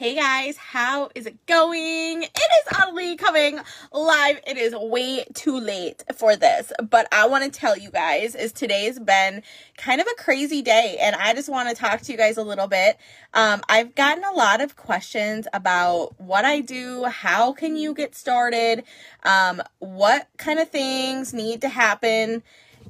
[0.00, 2.22] Hey guys, how is it going?
[2.22, 3.60] It is Audley coming
[3.92, 4.40] live.
[4.46, 8.50] It is way too late for this, but I want to tell you guys is
[8.50, 9.42] today's been
[9.76, 12.42] kind of a crazy day and I just want to talk to you guys a
[12.42, 12.96] little bit.
[13.34, 18.14] Um, I've gotten a lot of questions about what I do, how can you get
[18.14, 18.84] started,
[19.24, 22.42] um, what kind of things need to happen,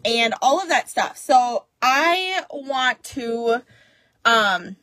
[0.05, 1.17] and all of that stuff.
[1.17, 3.63] So I want to
[4.25, 4.77] um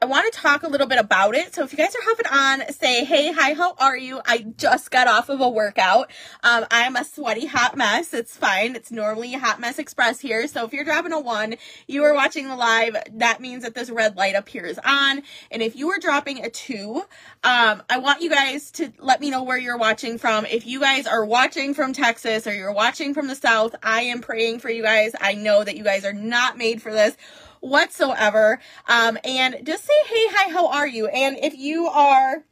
[0.00, 1.56] I want to talk a little bit about it.
[1.56, 4.20] So if you guys are hopping on, say, hey, hi, how are you?
[4.24, 6.08] I just got off of a workout.
[6.44, 8.14] Um, I'm a sweaty hot mess.
[8.14, 8.76] It's fine.
[8.76, 10.46] It's normally a hot mess express here.
[10.46, 11.56] So if you're dropping a one,
[11.88, 15.22] you are watching the live, that means that this red light appears on.
[15.50, 17.02] And if you are dropping a two,
[17.42, 20.46] um, I want you guys to let me know where you're watching from.
[20.46, 24.20] If you guys are watching from Texas or you're watching from the South, I am
[24.20, 25.16] praying for you guys.
[25.20, 27.16] I know that you guys are not made for this
[27.60, 28.60] whatsoever.
[28.88, 31.06] Um, and just say, hey, hi, how are you?
[31.08, 32.44] And if you are,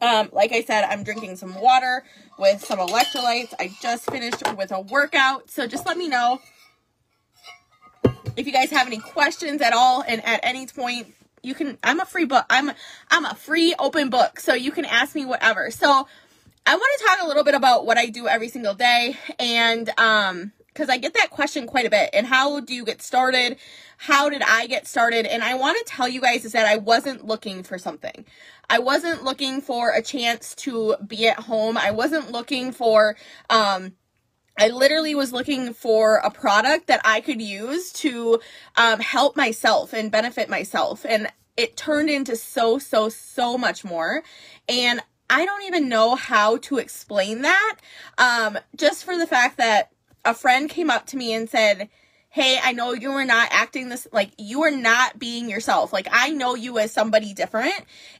[0.00, 2.04] um, like I said, I'm drinking some water
[2.38, 3.52] with some electrolytes.
[3.58, 5.50] I just finished with a workout.
[5.50, 6.40] So just let me know
[8.36, 10.02] if you guys have any questions at all.
[10.06, 12.46] And at any point, you can, I'm a free book.
[12.48, 12.70] I'm,
[13.10, 14.40] I'm a free open book.
[14.40, 15.70] So you can ask me whatever.
[15.70, 16.06] So
[16.64, 19.16] I want to talk a little bit about what I do every single day.
[19.38, 22.10] And, um, because I get that question quite a bit.
[22.12, 23.56] And how do you get started?
[23.98, 25.26] How did I get started?
[25.26, 28.24] And I want to tell you guys is that I wasn't looking for something.
[28.70, 31.76] I wasn't looking for a chance to be at home.
[31.76, 33.16] I wasn't looking for,
[33.50, 33.92] um,
[34.58, 38.40] I literally was looking for a product that I could use to
[38.76, 41.04] um, help myself and benefit myself.
[41.06, 44.22] And it turned into so, so, so much more.
[44.68, 47.76] And I don't even know how to explain that.
[48.18, 49.90] Um, just for the fact that
[50.24, 51.88] a friend came up to me and said,
[52.28, 55.92] Hey, I know you are not acting this, like, you are not being yourself.
[55.92, 57.74] Like, I know you as somebody different.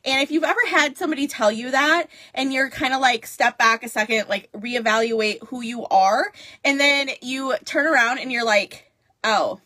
[0.04, 3.56] And if you've ever had somebody tell you that and you're kind of like, step
[3.56, 6.30] back a second, like, reevaluate who you are,
[6.62, 8.92] and then you turn around and you're like,
[9.24, 9.60] oh,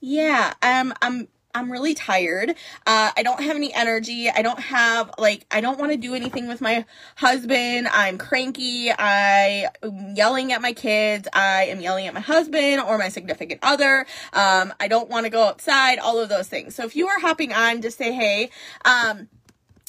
[0.00, 2.50] yeah, um, I'm I'm really tired.
[2.86, 4.30] Uh, I don't have any energy.
[4.30, 6.86] I don't have, like, I don't want to do anything with my
[7.16, 7.88] husband.
[7.88, 8.90] I'm cranky.
[8.90, 11.28] I am yelling at my kids.
[11.32, 14.06] I am yelling at my husband or my significant other.
[14.32, 16.74] Um, I don't want to go outside, all of those things.
[16.74, 18.50] So if you are hopping on, just say hey.
[18.86, 19.28] Um,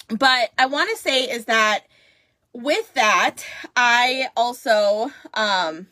[0.09, 1.85] but I want to say is that
[2.52, 5.88] with that, I also, um,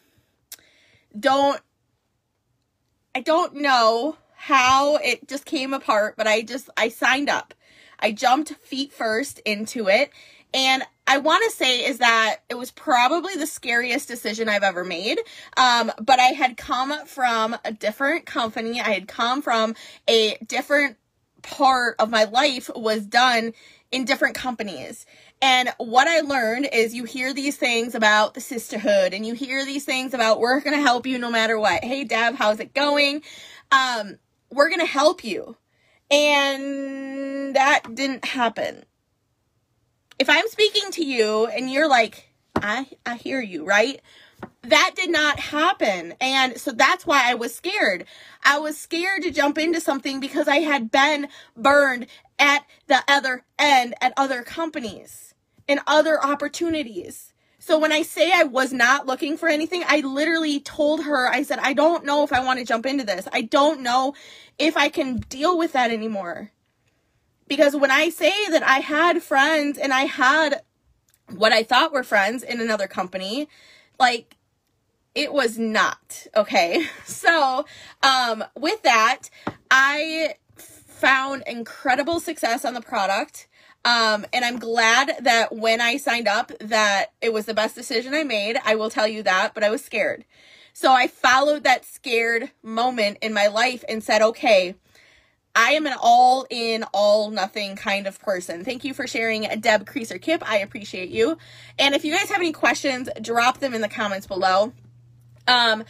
[1.18, 1.62] don't,
[3.16, 7.54] I don't know how it just came apart, but I just, I signed up.
[8.00, 10.10] I jumped feet first into it.
[10.52, 14.84] And I want to say is that it was probably the scariest decision I've ever
[14.84, 15.20] made.
[15.58, 18.82] Um, but I had come from a different company.
[18.82, 19.76] I had come from
[20.08, 20.98] a different
[21.44, 23.54] part of my life was done
[23.92, 25.06] in different companies.
[25.40, 29.66] And what I learned is you hear these things about the sisterhood and you hear
[29.66, 31.84] these things about we're going to help you no matter what.
[31.84, 33.22] Hey, Deb, how's it going?
[33.72, 34.18] Um,
[34.52, 35.58] we're going to help you.
[36.10, 38.84] And that didn't happen.
[40.20, 44.02] If I'm speaking to you and you're like, I, I hear you, right?
[44.64, 46.14] That did not happen.
[46.20, 48.06] And so that's why I was scared.
[48.44, 52.08] I was scared to jump into something because I had been burned
[52.38, 55.34] at the other end at other companies
[55.68, 57.31] and other opportunities.
[57.64, 61.44] So when I say I was not looking for anything, I literally told her, I
[61.44, 63.28] said, I don't know if I want to jump into this.
[63.32, 64.16] I don't know
[64.58, 66.50] if I can deal with that anymore.
[67.48, 70.64] Because when I say that I had friends and I had
[71.36, 73.48] what I thought were friends in another company,
[74.00, 74.38] like
[75.14, 76.26] it was not.
[76.36, 76.88] Okay.
[77.06, 77.66] So,
[78.02, 79.30] um, with that,
[79.70, 80.34] I
[81.02, 83.48] found incredible success on the product.
[83.84, 88.14] Um, and I'm glad that when I signed up that it was the best decision
[88.14, 88.58] I made.
[88.64, 90.24] I will tell you that, but I was scared.
[90.74, 94.76] So I followed that scared moment in my life and said, okay,
[95.56, 98.64] I am an all in, all nothing kind of person.
[98.64, 100.48] Thank you for sharing, Deb Creaser Kip.
[100.50, 101.38] I appreciate you.
[101.78, 104.72] And if you guys have any questions, drop them in the comments below.
[105.48, 105.84] Um,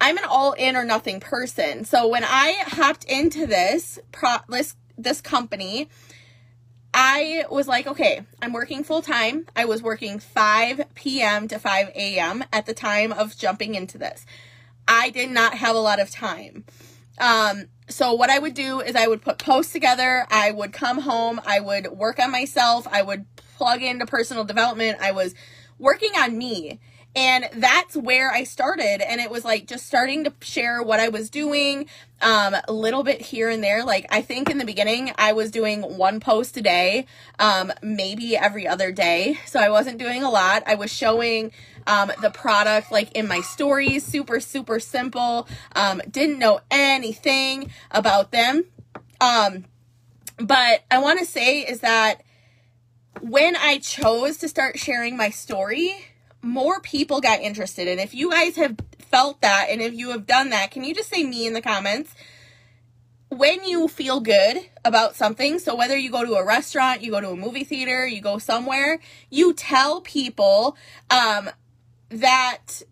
[0.00, 1.84] I'm an all in or nothing person.
[1.84, 5.88] So when I hopped into this pro this this company,
[6.94, 9.46] I was like, okay, I'm working full time.
[9.54, 11.48] I was working 5 p.m.
[11.48, 12.44] to 5 a.m.
[12.52, 14.24] at the time of jumping into this.
[14.86, 16.64] I did not have a lot of time.
[17.18, 20.26] Um, so what I would do is I would put posts together.
[20.30, 21.40] I would come home.
[21.46, 22.86] I would work on myself.
[22.90, 24.98] I would plug into personal development.
[25.00, 25.34] I was
[25.78, 26.80] working on me.
[27.16, 29.00] And that's where I started.
[29.00, 31.88] And it was like just starting to share what I was doing,
[32.20, 33.84] um, a little bit here and there.
[33.84, 37.06] Like I think in the beginning I was doing one post a day,
[37.38, 39.38] um, maybe every other day.
[39.46, 40.62] So I wasn't doing a lot.
[40.66, 41.50] I was showing
[41.86, 45.48] um, the product like in my stories, super, super simple.
[45.74, 48.64] Um, didn't know anything about them.
[49.20, 49.64] Um,
[50.36, 52.22] but I want to say is that
[53.20, 55.96] when I chose to start sharing my story,
[56.42, 57.88] more people got interested.
[57.88, 60.94] And if you guys have felt that and if you have done that, can you
[60.94, 62.14] just say me in the comments?
[63.30, 67.20] When you feel good about something, so whether you go to a restaurant, you go
[67.20, 70.76] to a movie theater, you go somewhere, you tell people
[71.10, 71.50] um,
[72.08, 72.82] that,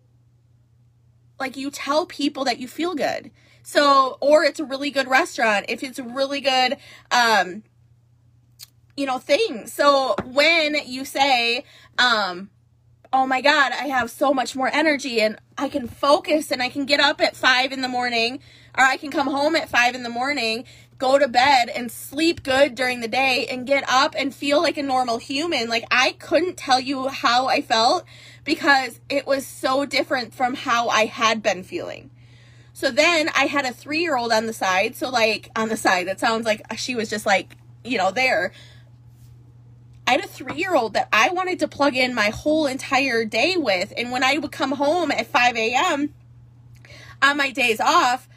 [1.39, 3.31] like, you tell people that you feel good.
[3.63, 6.77] So, or it's a really good restaurant, if it's a really good,
[7.09, 7.63] um,
[8.95, 9.65] you know, thing.
[9.65, 11.63] So when you say,
[11.97, 12.51] um,
[13.17, 16.69] oh my God, I have so much more energy and I can focus and I
[16.69, 18.41] can get up at five in the morning
[18.77, 20.65] or I can come home at five in the morning,
[20.99, 24.77] go to bed and sleep good during the day and get up and feel like
[24.77, 25.67] a normal human.
[25.67, 28.05] Like I couldn't tell you how I felt
[28.43, 32.11] because it was so different from how I had been feeling.
[32.73, 34.95] So then I had a three year old on the side.
[34.95, 38.51] So, like, on the side, that sounds like she was just like, you know, there.
[40.07, 43.25] I had a three year old that I wanted to plug in my whole entire
[43.25, 43.91] day with.
[43.97, 46.13] And when I would come home at 5 a.m.
[47.21, 48.29] on my days off,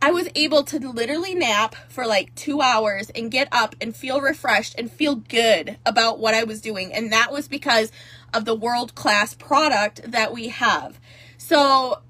[0.00, 4.20] I was able to literally nap for like two hours and get up and feel
[4.20, 6.92] refreshed and feel good about what I was doing.
[6.92, 7.90] And that was because
[8.32, 11.00] of the world class product that we have.
[11.36, 12.00] So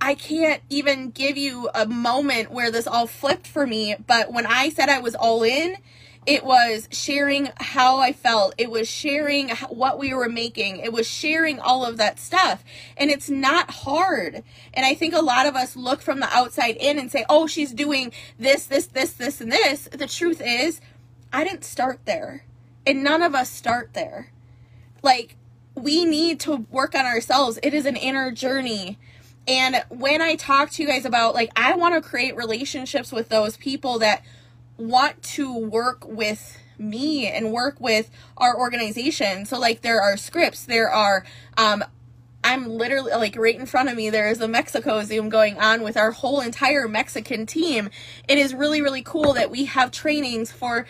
[0.00, 3.96] I can't even give you a moment where this all flipped for me.
[4.06, 5.76] But when I said I was all in,
[6.30, 8.54] it was sharing how I felt.
[8.56, 10.76] It was sharing what we were making.
[10.76, 12.62] It was sharing all of that stuff.
[12.96, 14.44] And it's not hard.
[14.72, 17.48] And I think a lot of us look from the outside in and say, oh,
[17.48, 19.88] she's doing this, this, this, this, and this.
[19.90, 20.80] The truth is,
[21.32, 22.44] I didn't start there.
[22.86, 24.30] And none of us start there.
[25.02, 25.34] Like,
[25.74, 27.58] we need to work on ourselves.
[27.60, 29.00] It is an inner journey.
[29.48, 33.30] And when I talk to you guys about, like, I want to create relationships with
[33.30, 34.22] those people that
[34.80, 39.44] want to work with me and work with our organization.
[39.44, 41.24] So, like, there are scripts, there are,
[41.56, 41.84] um,
[42.42, 44.08] I'm literally like right in front of me.
[44.08, 47.90] There is a Mexico Zoom going on with our whole entire Mexican team.
[48.28, 50.86] It is really, really cool that we have trainings for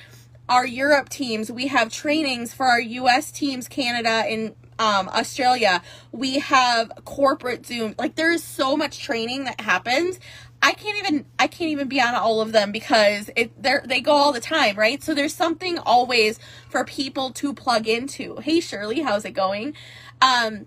[0.48, 1.50] our Europe teams.
[1.50, 5.82] We have trainings for our US teams, Canada and um, Australia.
[6.10, 7.94] We have corporate Zoom.
[7.98, 10.18] Like there's so much training that happens.
[10.62, 14.00] I can't even I can't even be on all of them because it they they
[14.00, 15.02] go all the time, right?
[15.02, 18.36] So there's something always for people to plug into.
[18.36, 19.74] Hey Shirley, how's it going?
[20.20, 20.66] Um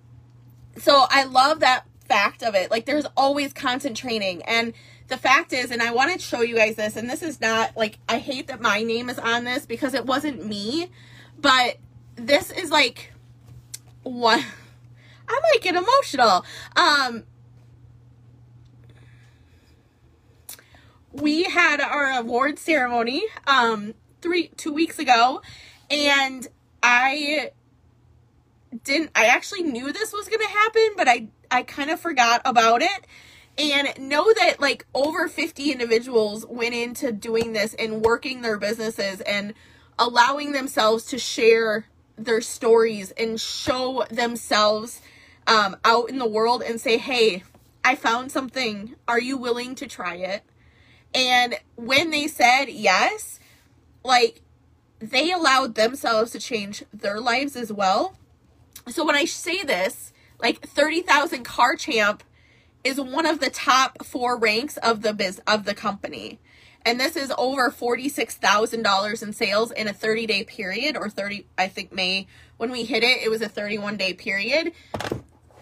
[0.77, 2.71] so I love that fact of it.
[2.71, 4.73] Like there's always constant training and
[5.09, 7.77] the fact is and I want to show you guys this and this is not
[7.77, 10.89] like I hate that my name is on this because it wasn't me,
[11.39, 11.77] but
[12.15, 13.13] this is like
[14.01, 14.43] what
[15.27, 16.45] I might get emotional.
[16.75, 17.23] Um,
[21.13, 25.41] we had our award ceremony um three two weeks ago
[25.89, 26.47] and
[26.81, 27.51] I
[28.83, 32.81] didn't I actually knew this was gonna happen, but I I kind of forgot about
[32.81, 33.05] it.
[33.55, 39.21] And know that like over 50 individuals went into doing this and working their businesses
[39.21, 39.53] and
[39.99, 41.85] allowing themselves to share
[42.17, 45.01] their stories and show themselves
[45.45, 47.43] um, out in the world and say, hey,
[47.83, 48.95] I found something.
[49.07, 50.43] Are you willing to try it?
[51.13, 53.39] And when they said yes,
[54.03, 54.41] like
[54.99, 58.15] they allowed themselves to change their lives as well.
[58.87, 62.23] So when I say this, like 30,000 car champ
[62.83, 66.39] is one of the top four ranks of the biz of the company.
[66.85, 71.67] And this is over $46,000 in sales in a 30 day period or 30 I
[71.67, 72.27] think May.
[72.57, 74.73] When we hit it it was a 31 day period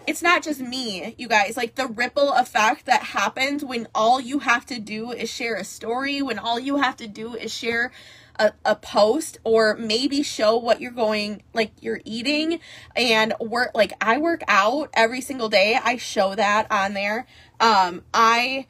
[0.06, 1.56] it's not just me you guys.
[1.56, 5.64] Like the ripple effect that happens when all you have to do is share a
[5.64, 7.92] story when all you have to do is share
[8.36, 12.60] a, a post or maybe show what you're going like you're eating.
[12.96, 15.78] And work like I work out every single day.
[15.82, 17.26] I show that on there.
[17.60, 18.66] Um I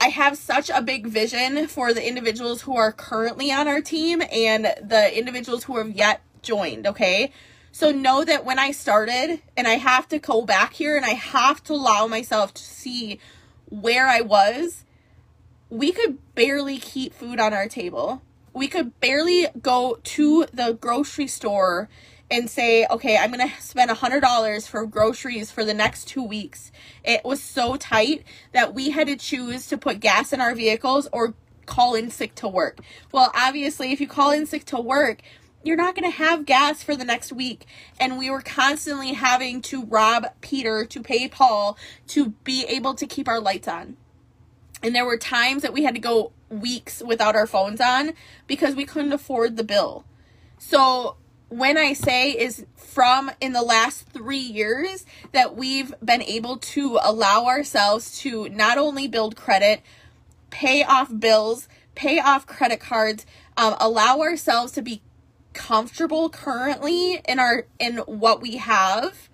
[0.00, 4.22] I have such a big vision for the individuals who are currently on our team
[4.30, 7.32] and the individuals who have yet joined, okay?
[7.74, 11.14] So know that when I started, and I have to go back here and I
[11.14, 13.18] have to allow myself to see
[13.68, 14.84] where I was,
[15.70, 18.22] we could barely keep food on our table.
[18.52, 21.88] We could barely go to the grocery store
[22.30, 26.70] and say, okay, I'm going to spend $100 for groceries for the next two weeks.
[27.02, 31.08] It was so tight that we had to choose to put gas in our vehicles
[31.10, 31.34] or
[31.66, 32.78] call in sick to work.
[33.10, 35.22] Well, obviously, if you call in sick to work,
[35.64, 37.66] you're not going to have gas for the next week.
[37.98, 41.76] And we were constantly having to rob Peter to pay Paul
[42.08, 43.96] to be able to keep our lights on.
[44.82, 48.12] And there were times that we had to go weeks without our phones on
[48.46, 50.04] because we couldn't afford the bill.
[50.58, 51.16] So
[51.48, 56.98] when I say is from in the last three years that we've been able to
[57.02, 59.80] allow ourselves to not only build credit,
[60.50, 63.24] pay off bills, pay off credit cards,
[63.56, 65.00] um, allow ourselves to be
[65.54, 69.28] comfortable currently in our in what we have.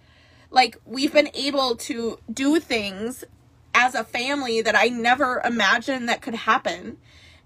[0.50, 3.24] Like we've been able to do things
[3.74, 6.98] as a family that I never imagined that could happen.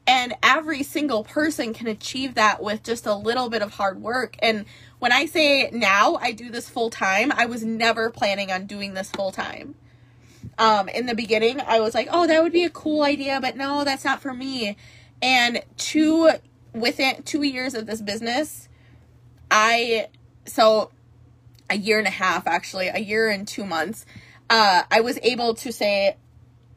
[0.06, 4.36] And every single person can achieve that with just a little bit of hard work.
[4.40, 4.66] And
[4.98, 8.92] when I say now I do this full time, I was never planning on doing
[8.92, 9.76] this full time.
[10.58, 13.56] Um, in the beginning, I was like, oh, that would be a cool idea, but
[13.56, 14.76] no, that's not for me.
[15.22, 16.30] And two,
[16.74, 18.68] within two years of this business,
[19.50, 20.08] I,
[20.44, 20.90] so
[21.70, 24.04] a year and a half, actually, a year and two months,
[24.50, 26.16] uh, I was able to say,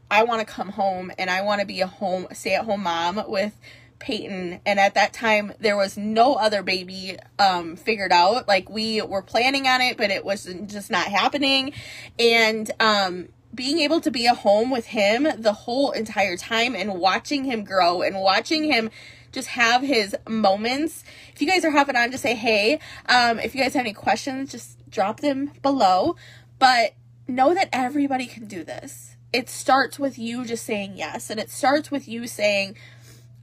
[0.10, 2.84] I want to come home and I want to be a home stay at home
[2.84, 3.60] mom with
[4.00, 8.48] Peyton and at that time there was no other baby um figured out.
[8.48, 11.74] Like we were planning on it but it was just not happening
[12.18, 16.94] and um being able to be at home with him the whole entire time and
[16.94, 18.89] watching him grow and watching him
[19.38, 21.03] just have his moments.
[21.34, 23.94] If you guys are hopping on to say hey, um, if you guys have any
[23.94, 26.15] questions, just drop them below.
[26.60, 26.94] But
[27.27, 31.29] know that everybody can do this it starts with you just saying yes.
[31.29, 32.75] And it starts with you saying,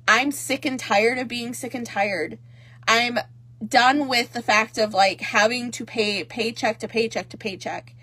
[0.09, 2.39] I'm sick and tired of being sick and tired.
[2.89, 3.19] I'm
[3.67, 7.95] done with the fact of like having to pay paycheck to paycheck to paycheck.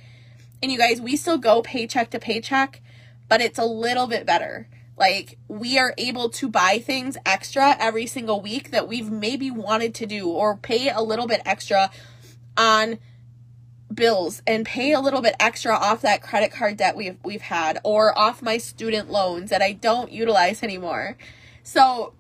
[0.61, 2.81] And you guys, we still go paycheck to paycheck,
[3.27, 4.67] but it's a little bit better.
[4.97, 9.95] Like we are able to buy things extra every single week that we've maybe wanted
[9.95, 11.89] to do or pay a little bit extra
[12.57, 12.99] on
[13.93, 17.79] bills and pay a little bit extra off that credit card debt we've we've had
[17.83, 21.17] or off my student loans that I don't utilize anymore.
[21.63, 22.13] So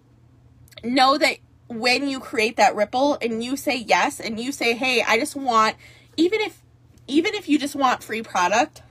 [0.83, 1.37] know that
[1.67, 5.35] when you create that ripple and you say yes and you say, "Hey, I just
[5.35, 5.75] want
[6.17, 6.61] even if
[7.07, 8.81] even if you just want free product,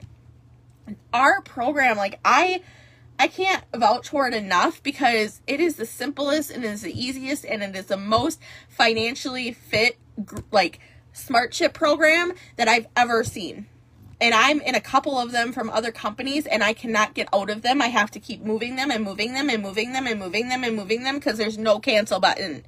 [1.13, 2.61] our program like I
[3.21, 6.99] I can't vouch for it enough because it is the simplest and it is the
[6.99, 9.99] easiest and it is the most financially fit
[10.49, 10.79] like
[11.13, 13.67] SmartShip program that I've ever seen.
[14.19, 17.51] And I'm in a couple of them from other companies and I cannot get out
[17.51, 17.79] of them.
[17.79, 20.63] I have to keep moving them and moving them and moving them and moving them
[20.63, 22.65] and moving them because there's no cancel button.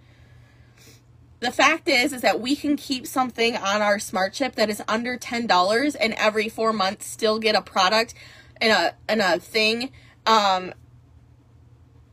[1.40, 5.18] The fact is is that we can keep something on our SmartShip that is under
[5.18, 8.14] $10 and every 4 months still get a product
[8.62, 9.90] and a and a thing
[10.26, 10.74] um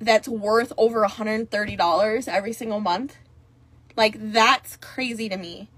[0.00, 3.17] that's worth over $130 every single month.
[3.97, 5.69] Like that's crazy to me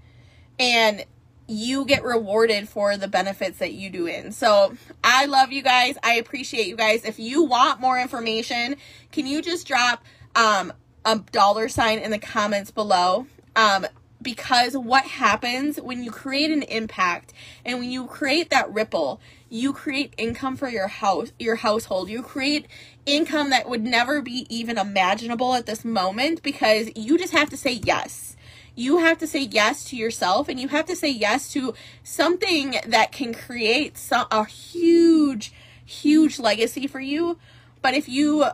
[0.59, 1.05] and
[1.47, 4.31] you get rewarded for the benefits that you do in.
[4.31, 5.97] So I love you guys.
[6.03, 7.03] I appreciate you guys.
[7.03, 8.77] If you want more information,
[9.11, 10.03] can you just drop
[10.35, 10.71] um,
[11.03, 13.27] a dollar sign in the comments below?
[13.55, 13.85] Um,
[14.23, 17.33] because what happens when you create an impact
[17.65, 22.09] and when you create that ripple, you create income for your house, your household.
[22.09, 22.67] You create
[23.05, 27.57] income that would never be even imaginable at this moment because you just have to
[27.57, 28.35] say yes
[28.75, 32.75] you have to say yes to yourself and you have to say yes to something
[32.87, 35.53] that can create some, a huge,
[35.85, 37.37] huge legacy for you.
[37.81, 38.45] But if you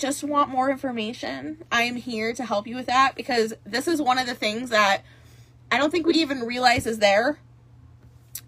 [0.00, 4.00] just want more information, I am here to help you with that because this is
[4.00, 5.02] one of the things that
[5.70, 7.38] I don't think we even realize is there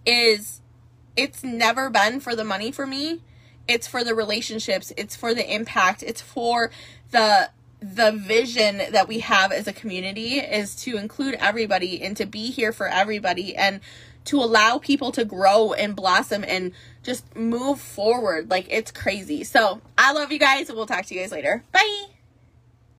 [0.06, 0.60] is
[1.14, 3.20] it's never been for the money for me.
[3.68, 6.70] It's for the relationships, it's for the impact, it's for
[7.10, 12.24] the the vision that we have as a community is to include everybody and to
[12.24, 13.56] be here for everybody.
[13.56, 13.80] And
[14.26, 18.50] to allow people to grow and blossom and just move forward.
[18.50, 19.44] Like it's crazy.
[19.44, 20.70] So I love you guys.
[20.70, 21.64] We'll talk to you guys later.
[21.72, 22.21] Bye.